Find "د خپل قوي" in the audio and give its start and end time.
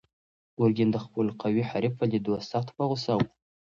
0.91-1.63